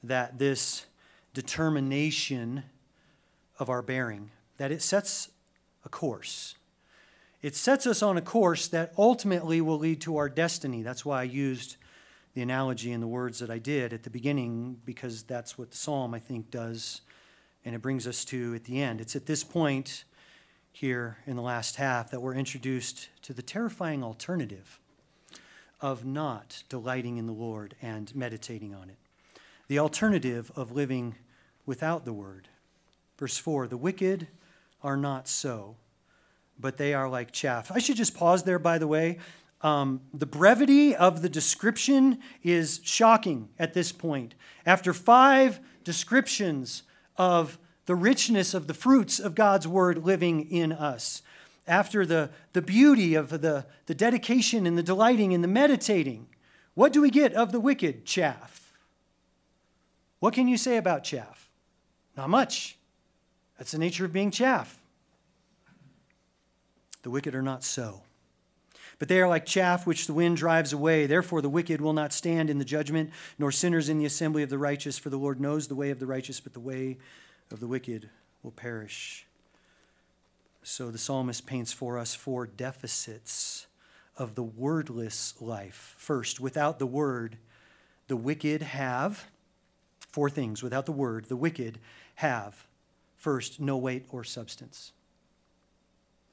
[0.03, 0.85] that this
[1.35, 2.63] determination
[3.59, 5.29] of our bearing, that it sets
[5.85, 6.55] a course.
[7.43, 10.81] It sets us on a course that ultimately will lead to our destiny.
[10.81, 11.77] That's why I used
[12.33, 15.77] the analogy and the words that I did at the beginning, because that's what the
[15.77, 17.01] psalm, I think, does.
[17.63, 18.99] And it brings us to at the end.
[18.99, 20.05] It's at this point
[20.71, 24.79] here in the last half that we're introduced to the terrifying alternative
[25.85, 28.97] of not delighting in the Lord and meditating on it.
[29.67, 31.13] The alternative of living
[31.67, 32.47] without the word.
[33.19, 34.27] Verse 4 The wicked
[34.81, 35.75] are not so,
[36.59, 37.71] but they are like chaff.
[37.71, 39.19] I should just pause there, by the way.
[39.61, 44.33] Um, the brevity of the description is shocking at this point.
[44.65, 46.81] After five descriptions
[47.15, 51.21] of the richness of the fruits of God's word living in us,
[51.67, 56.27] after the, the beauty of the, the dedication and the delighting and the meditating,
[56.73, 58.73] what do we get of the wicked chaff?
[60.19, 61.49] What can you say about chaff?
[62.15, 62.77] Not much.
[63.57, 64.79] That's the nature of being chaff.
[67.03, 68.01] The wicked are not so.
[68.97, 71.05] But they are like chaff which the wind drives away.
[71.05, 74.49] Therefore, the wicked will not stand in the judgment, nor sinners in the assembly of
[74.49, 74.97] the righteous.
[74.97, 76.97] For the Lord knows the way of the righteous, but the way
[77.51, 78.09] of the wicked
[78.41, 79.25] will perish.
[80.67, 83.67] So the psalmist paints for us four deficits
[84.17, 85.93] of the wordless life.
[85.95, 87.37] First, without the word,
[88.07, 89.25] the wicked have
[89.99, 90.63] four things.
[90.63, 91.77] Without the word, the wicked
[92.15, 92.65] have
[93.15, 94.91] first, no weight or substance.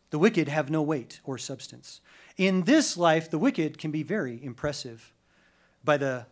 [0.08, 2.00] The wicked have no weight or substance.
[2.38, 5.12] In this life, the wicked can be very impressive
[5.84, 6.24] by the,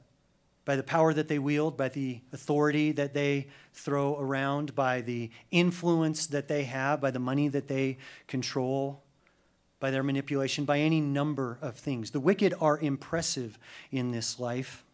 [0.71, 5.29] by the power that they wield, by the authority that they throw around, by the
[5.51, 9.03] influence that they have, by the money that they control,
[9.81, 12.13] by their manipulation, by any number of things.
[12.13, 13.59] The wicked are impressive
[13.91, 14.85] in this life,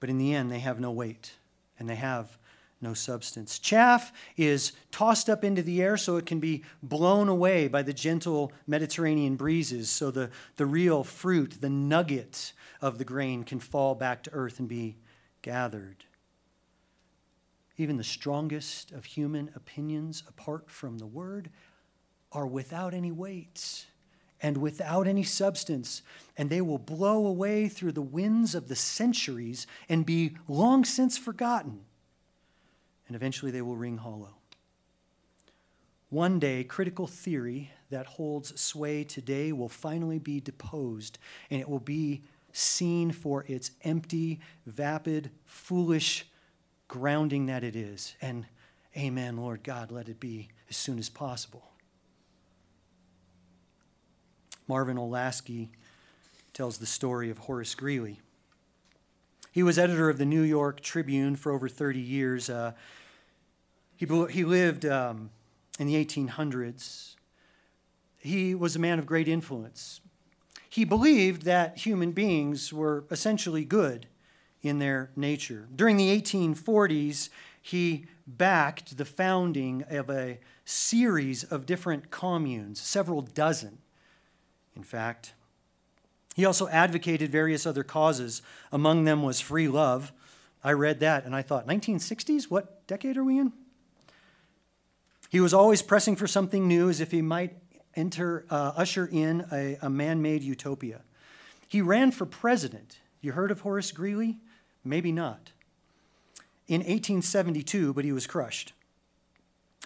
[0.00, 1.34] but in the end, they have no weight
[1.78, 2.36] and they have
[2.82, 3.58] no substance.
[3.58, 7.92] Chaff is tossed up into the air so it can be blown away by the
[7.92, 13.94] gentle Mediterranean breezes, so the, the real fruit, the nugget of the grain, can fall
[13.94, 14.96] back to earth and be
[15.42, 16.04] gathered.
[17.76, 21.50] Even the strongest of human opinions, apart from the word,
[22.32, 23.86] are without any weight
[24.42, 26.00] and without any substance,
[26.38, 31.18] and they will blow away through the winds of the centuries and be long since
[31.18, 31.80] forgotten
[33.10, 34.36] and eventually they will ring hollow.
[36.10, 41.18] One day, critical theory that holds sway today will finally be deposed,
[41.50, 46.24] and it will be seen for its empty, vapid, foolish
[46.86, 48.14] grounding that it is.
[48.22, 48.46] And
[48.96, 51.64] amen, Lord God, let it be as soon as possible.
[54.68, 55.70] Marvin Olasky
[56.52, 58.20] tells the story of Horace Greeley.
[59.50, 62.48] He was editor of the New York Tribune for over 30 years.
[62.48, 62.72] Uh,
[64.00, 65.28] he, he lived um,
[65.78, 67.16] in the 1800s.
[68.16, 70.00] He was a man of great influence.
[70.70, 74.06] He believed that human beings were essentially good
[74.62, 75.68] in their nature.
[75.76, 77.28] During the 1840s,
[77.60, 83.78] he backed the founding of a series of different communes, several dozen,
[84.74, 85.34] in fact.
[86.34, 88.40] He also advocated various other causes.
[88.72, 90.10] Among them was free love.
[90.64, 92.44] I read that and I thought, 1960s?
[92.44, 93.52] What decade are we in?
[95.30, 97.56] He was always pressing for something new as if he might
[97.94, 101.02] enter, uh, usher in a, a man made utopia.
[101.68, 102.98] He ran for president.
[103.20, 104.40] You heard of Horace Greeley?
[104.84, 105.52] Maybe not.
[106.66, 108.72] In 1872, but he was crushed.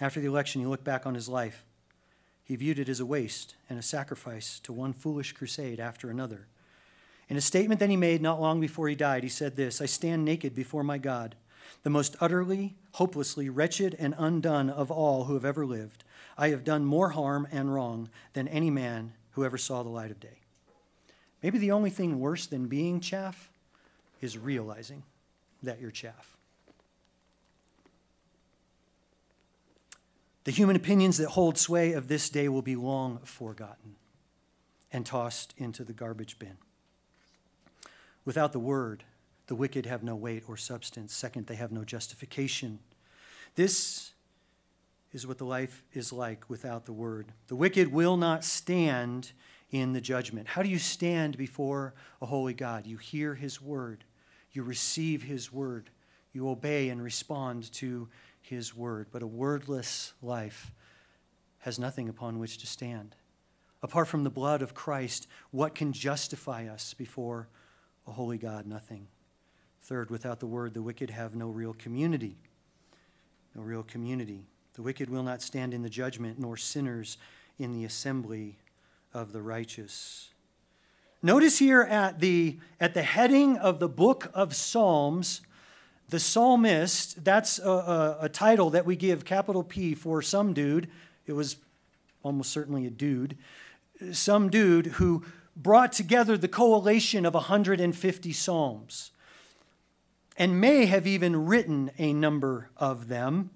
[0.00, 1.62] After the election, he looked back on his life.
[2.42, 6.46] He viewed it as a waste and a sacrifice to one foolish crusade after another.
[7.28, 9.86] In a statement that he made not long before he died, he said this I
[9.86, 11.36] stand naked before my God
[11.82, 16.04] the most utterly, hopelessly wretched and undone of all who have ever lived.
[16.36, 20.10] I have done more harm and wrong than any man who ever saw the light
[20.10, 20.38] of day.
[21.42, 23.50] Maybe the only thing worse than being chaff
[24.20, 25.02] is realizing
[25.62, 26.36] that you're chaff.
[30.44, 33.96] The human opinions that hold sway of this day will be long forgotten
[34.92, 36.56] and tossed into the garbage bin.
[38.24, 39.04] Without the word,
[39.46, 41.14] the wicked have no weight or substance.
[41.14, 42.78] Second, they have no justification.
[43.54, 44.12] This
[45.12, 47.26] is what the life is like without the word.
[47.46, 49.32] The wicked will not stand
[49.70, 50.48] in the judgment.
[50.48, 52.86] How do you stand before a holy God?
[52.86, 54.04] You hear his word,
[54.52, 55.90] you receive his word,
[56.32, 58.08] you obey and respond to
[58.40, 59.08] his word.
[59.12, 60.72] But a wordless life
[61.58, 63.14] has nothing upon which to stand.
[63.82, 67.48] Apart from the blood of Christ, what can justify us before
[68.06, 68.66] a holy God?
[68.66, 69.06] Nothing.
[69.84, 72.36] Third, without the word, the wicked have no real community.
[73.54, 74.46] No real community.
[74.74, 77.18] The wicked will not stand in the judgment, nor sinners
[77.58, 78.56] in the assembly
[79.12, 80.30] of the righteous.
[81.22, 85.42] Notice here at the, at the heading of the book of Psalms,
[86.08, 90.88] the psalmist, that's a, a, a, title that we give capital P for some dude.
[91.26, 91.56] It was
[92.22, 93.36] almost certainly a dude.
[94.12, 95.24] Some dude who
[95.54, 99.10] brought together the collation of 150 psalms
[100.36, 103.50] and may have even written a number of them.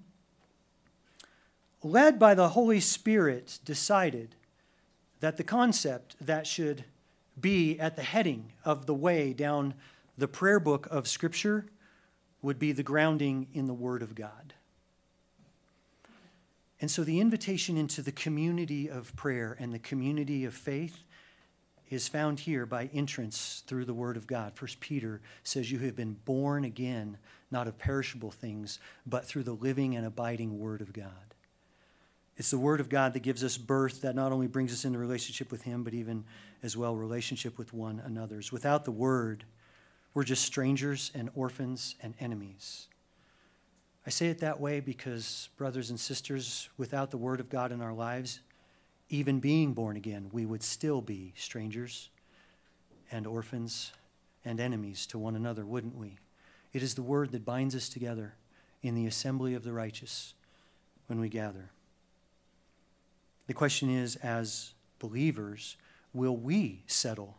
[1.83, 4.35] Led by the Holy Spirit, decided
[5.19, 6.83] that the concept that should
[7.39, 9.73] be at the heading of the way down
[10.17, 11.65] the prayer book of Scripture
[12.41, 14.53] would be the grounding in the Word of God.
[16.81, 21.03] And so the invitation into the community of prayer and the community of faith
[21.89, 24.53] is found here by entrance through the Word of God.
[24.55, 27.17] First Peter says, You have been born again,
[27.51, 31.35] not of perishable things, but through the living and abiding Word of God.
[32.37, 34.99] It's the Word of God that gives us birth, that not only brings us into
[34.99, 36.23] relationship with Him, but even
[36.61, 38.51] as well relationship with one another's.
[38.51, 39.43] Without the Word,
[40.13, 42.87] we're just strangers and orphans and enemies.
[44.05, 47.81] I say it that way because, brothers and sisters, without the Word of God in
[47.81, 48.39] our lives,
[49.09, 52.09] even being born again, we would still be strangers
[53.11, 53.91] and orphans
[54.45, 56.17] and enemies to one another, wouldn't we?
[56.73, 58.35] It is the Word that binds us together
[58.81, 60.33] in the assembly of the righteous
[61.07, 61.71] when we gather.
[63.47, 65.75] The question is, as believers,
[66.13, 67.37] will we settle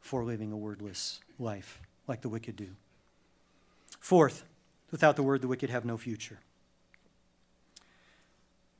[0.00, 2.68] for living a wordless life like the wicked do?
[3.98, 4.44] Fourth,
[4.90, 6.38] without the word, the wicked have no future.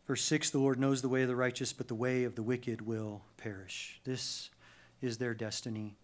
[0.07, 2.43] Verse 6 The Lord knows the way of the righteous, but the way of the
[2.43, 4.01] wicked will perish.
[4.05, 4.51] This
[5.01, 5.97] is their destiny.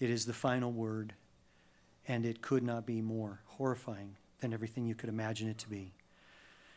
[0.00, 1.14] It is the final word,
[2.06, 5.94] and it could not be more horrifying than everything you could imagine it to be.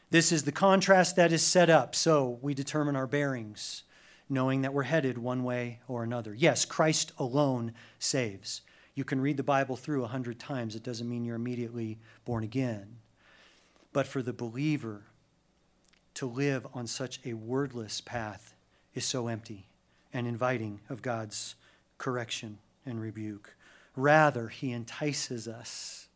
[0.10, 3.84] This is the contrast that is set up so we determine our bearings,
[4.28, 6.34] knowing that we're headed one way or another.
[6.34, 8.62] Yes, Christ alone saves.
[8.94, 12.44] You can read the Bible through a hundred times, it doesn't mean you're immediately born
[12.44, 12.98] again.
[13.94, 15.04] But for the believer,
[16.16, 18.54] to live on such a wordless path
[18.94, 19.68] is so empty
[20.14, 21.56] and inviting of God's
[21.98, 23.56] correction and rebuke.
[23.96, 26.08] Rather, he entices us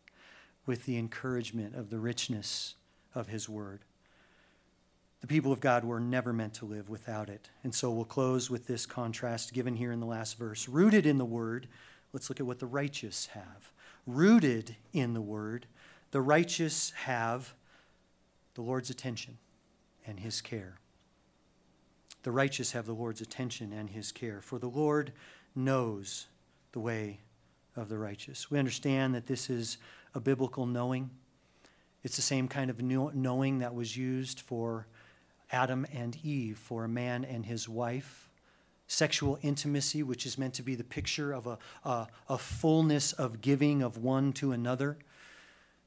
[0.66, 2.76] with the encouragement of the richness
[3.14, 3.82] of His Word.
[5.22, 7.50] The people of God were never meant to live without it.
[7.64, 10.68] And so we'll close with this contrast given here in the last verse.
[10.68, 11.68] Rooted in the Word,
[12.14, 13.72] let's look at what the righteous have.
[14.06, 15.66] Rooted in the Word,
[16.12, 17.54] the righteous have
[18.54, 19.38] the Lord's attention
[20.06, 20.80] and His care.
[22.24, 25.14] The righteous have the Lord's attention and His care, for the Lord
[25.56, 26.28] knows
[26.72, 27.20] the way
[27.76, 28.50] of the righteous.
[28.50, 29.78] We understand that this is
[30.14, 31.10] a biblical knowing.
[32.04, 34.88] It's the same kind of knowing that was used for
[35.52, 38.30] Adam and Eve, for a man and his wife.
[38.88, 43.42] Sexual intimacy, which is meant to be the picture of a, a, a fullness of
[43.42, 44.98] giving of one to another.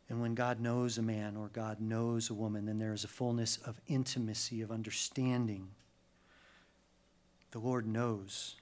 [0.09, 3.09] And when God knows a man or God knows a woman, then there is a
[3.09, 5.69] fullness of intimacy, of understanding.
[7.51, 8.57] The Lord knows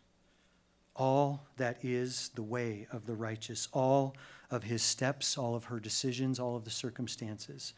[0.97, 4.17] all that is the way of the righteous, all
[4.51, 7.75] of his steps, all of her decisions, all of the circumstances.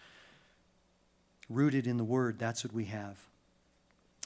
[1.51, 3.19] Rooted in the Word, that's what we have.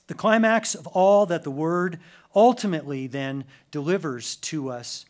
[0.08, 1.98] The climax of all that the Word
[2.34, 5.06] ultimately then delivers to us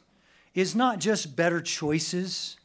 [0.55, 2.57] is not just better choices,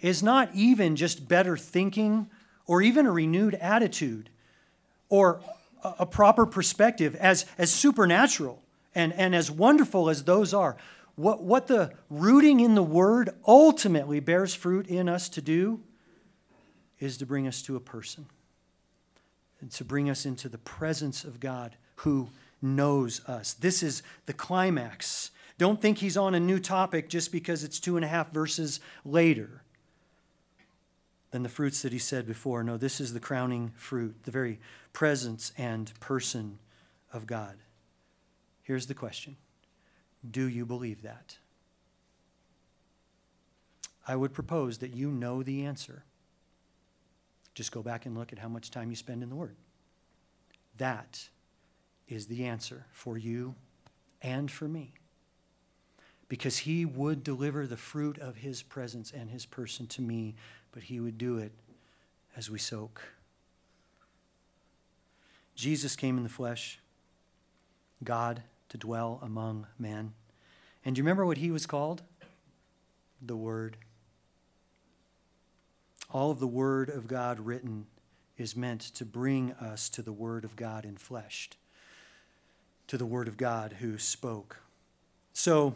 [0.00, 2.28] is not even just better thinking
[2.66, 4.30] or even a renewed attitude
[5.08, 5.40] or
[5.82, 8.62] a proper perspective as, as supernatural
[8.94, 10.76] and, and as wonderful as those are,
[11.14, 15.80] what, what the rooting in the Word ultimately bears fruit in us to do
[17.00, 18.26] is to bring us to a person
[19.60, 22.28] and to bring us into the presence of God who
[22.62, 23.54] knows us.
[23.54, 25.30] This is the climax.
[25.58, 28.80] Don't think he's on a new topic just because it's two and a half verses
[29.04, 29.62] later
[31.30, 32.62] than the fruits that he said before.
[32.62, 34.58] No, this is the crowning fruit, the very
[34.92, 36.58] presence and person
[37.12, 37.56] of God.
[38.62, 39.36] Here's the question
[40.30, 41.38] Do you believe that?
[44.06, 46.04] I would propose that you know the answer.
[47.54, 49.56] Just go back and look at how much time you spend in the Word.
[50.78, 51.28] That
[52.08, 53.54] is the answer for you
[54.22, 54.94] and for me.
[56.28, 60.36] Because He would deliver the fruit of His presence and His person to me,
[60.72, 61.52] but He would do it
[62.36, 63.02] as we soak.
[65.54, 66.78] Jesus came in the flesh.
[68.04, 70.12] God to dwell among men.
[70.84, 72.02] And do you remember what he was called?
[73.20, 73.76] The Word.
[76.10, 77.86] All of the Word of God written
[78.36, 81.50] is meant to bring us to the Word of God in flesh,
[82.86, 84.58] to the Word of God who spoke.
[85.32, 85.74] So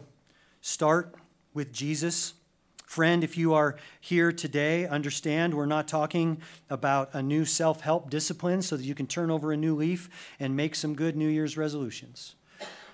[0.61, 1.13] start
[1.53, 2.33] with Jesus.
[2.93, 6.39] Friend, if you are here today, understand we're not talking
[6.69, 10.11] about a new self help discipline so that you can turn over a new leaf
[10.39, 12.35] and make some good New Year's resolutions.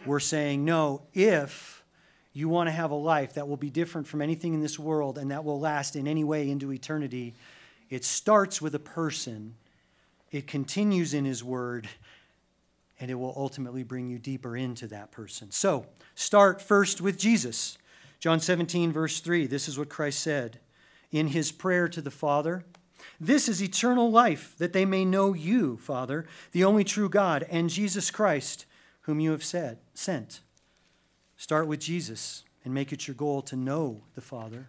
[0.06, 1.84] We're saying, no, if
[2.32, 5.18] you want to have a life that will be different from anything in this world
[5.18, 7.36] and that will last in any way into eternity,
[7.90, 9.56] it starts with a person,
[10.32, 11.90] it continues in His Word,
[13.02, 15.52] and it will ultimately bring you deeper into that person.
[15.52, 17.78] So, start first with Jesus.
[18.20, 20.60] John 17, verse 3, this is what Christ said
[21.12, 22.66] in his prayer to the Father
[23.20, 27.70] This is eternal life, that they may know you, Father, the only true God, and
[27.70, 28.66] Jesus Christ,
[29.02, 30.42] whom you have said, sent.
[31.38, 34.68] Start with Jesus and make it your goal to know the Father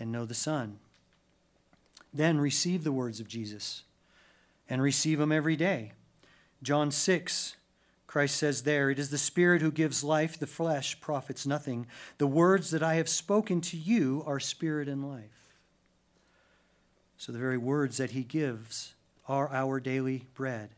[0.00, 0.78] and know the Son.
[2.12, 3.82] Then receive the words of Jesus
[4.68, 5.92] and receive them every day.
[6.62, 7.56] John 6,
[8.14, 11.88] Christ says there, It is the Spirit who gives life, the flesh profits nothing.
[12.18, 15.56] The words that I have spoken to you are spirit and life.
[17.16, 18.94] So the very words that He gives
[19.26, 20.70] are our daily bread.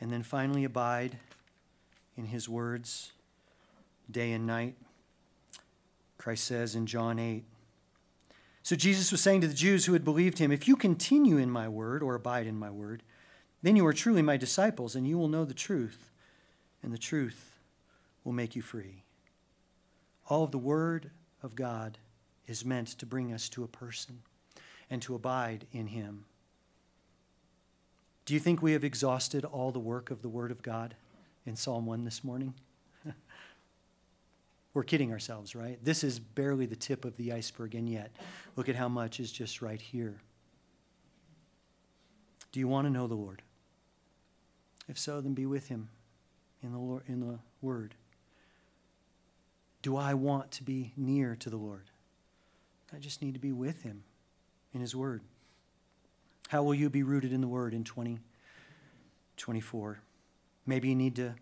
[0.00, 1.18] And then finally, abide
[2.16, 3.12] in His words
[4.10, 4.74] day and night.
[6.16, 7.44] Christ says in John 8.
[8.62, 11.50] So Jesus was saying to the Jews who had believed him, If you continue in
[11.50, 13.02] my word or abide in my word,
[13.60, 16.08] then you are truly my disciples, and you will know the truth
[16.82, 17.52] and the truth
[18.24, 19.04] will make you free.
[20.28, 21.10] All of the Word
[21.42, 21.98] of God
[22.46, 24.20] is meant to bring us to a person
[24.90, 26.24] and to abide in Him.
[28.24, 30.94] Do you think we have exhausted all the work of the Word of God
[31.44, 32.54] in Psalm 1 this morning?
[34.74, 35.78] We're kidding ourselves, right?
[35.84, 38.12] This is barely the tip of the iceberg, and yet,
[38.56, 40.20] look at how much is just right here.
[42.52, 43.42] Do you want to know the Lord?
[44.88, 45.88] If so, then be with Him
[46.62, 47.94] in the, Lord, in the Word?
[49.82, 51.90] Do I want to be near to the Lord?
[52.94, 54.04] I just need to be with Him
[54.72, 55.22] in His Word.
[56.48, 60.00] How will you be rooted in the Word in 2024?
[60.66, 61.34] Maybe you need to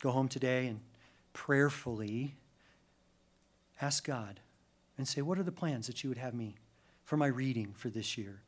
[0.00, 0.80] go home today and
[1.32, 2.36] prayerfully
[3.80, 4.40] ask God
[4.96, 6.56] and say, What are the plans that you would have me
[7.04, 8.40] for my reading for this year?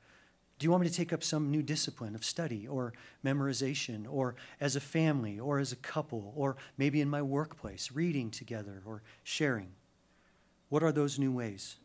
[0.59, 2.93] Do you want me to take up some new discipline of study or
[3.25, 8.31] memorization or as a family or as a couple or maybe in my workplace, reading
[8.31, 9.71] together or sharing?
[10.69, 11.77] What are those new ways?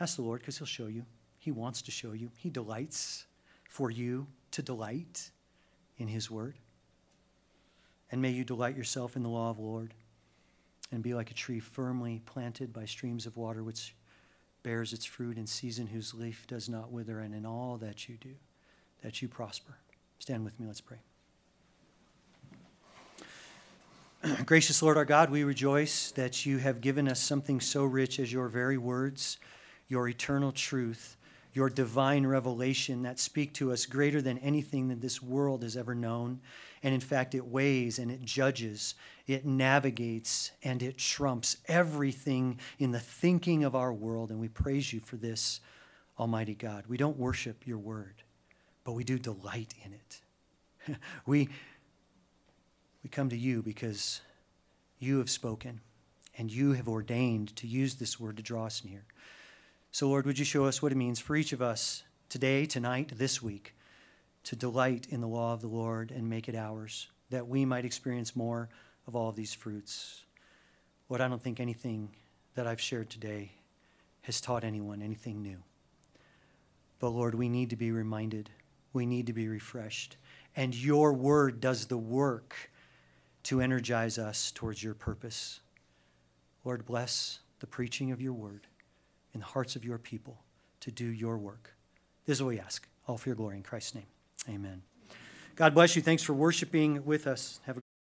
[0.00, 1.04] Ask the Lord because He'll show you.
[1.38, 2.30] He wants to show you.
[2.36, 3.26] He delights
[3.68, 5.30] for you to delight
[5.96, 6.56] in His Word.
[8.10, 9.94] And may you delight yourself in the law of the Lord
[10.90, 13.94] and be like a tree firmly planted by streams of water, which
[14.68, 18.18] bears its fruit in season, whose leaf does not wither, and in all that you
[18.20, 18.34] do,
[19.02, 19.78] that you prosper.
[20.18, 20.98] Stand with me, let's pray.
[24.44, 28.30] Gracious Lord our God, we rejoice that you have given us something so rich as
[28.30, 29.38] your very words,
[29.88, 31.16] your eternal truth,
[31.54, 35.94] your divine revelation that speak to us greater than anything that this world has ever
[35.94, 36.40] known.
[36.82, 38.94] And in fact, it weighs and it judges,
[39.26, 44.30] it navigates, and it trumps everything in the thinking of our world.
[44.30, 45.60] And we praise you for this,
[46.18, 46.84] Almighty God.
[46.86, 48.22] We don't worship your word,
[48.84, 50.96] but we do delight in it.
[51.26, 51.48] we,
[53.02, 54.20] we come to you because
[54.98, 55.80] you have spoken
[56.36, 59.04] and you have ordained to use this word to draw us near.
[59.90, 63.12] So, Lord, would you show us what it means for each of us today, tonight,
[63.16, 63.74] this week,
[64.48, 67.84] to delight in the law of the Lord and make it ours, that we might
[67.84, 68.70] experience more
[69.06, 70.24] of all of these fruits.
[71.10, 72.08] Lord, I don't think anything
[72.54, 73.52] that I've shared today
[74.22, 75.58] has taught anyone anything new.
[76.98, 78.48] But Lord, we need to be reminded,
[78.94, 80.16] we need to be refreshed.
[80.56, 82.70] And your word does the work
[83.42, 85.60] to energize us towards your purpose.
[86.64, 88.66] Lord, bless the preaching of your word
[89.34, 90.38] in the hearts of your people
[90.80, 91.74] to do your work.
[92.24, 94.06] This is what we ask, all for your glory in Christ's name.
[94.48, 94.82] Amen.
[95.56, 96.02] God bless you.
[96.02, 97.60] Thanks for worshiping with us.
[97.66, 97.80] Have a